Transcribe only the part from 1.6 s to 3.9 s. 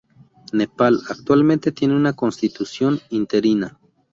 tiene una Constitución Interina.